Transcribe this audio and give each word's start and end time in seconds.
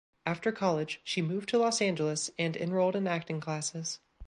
After 0.25 0.51
college 0.51 0.99
she 1.03 1.21
moved 1.21 1.47
to 1.49 1.59
Los 1.59 1.79
Angeles 1.79 2.31
and 2.39 2.57
enrolled 2.57 2.95
in 2.95 3.05
acting 3.05 3.39
classes. 3.39 3.99